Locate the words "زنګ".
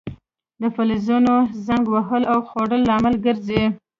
1.67-1.85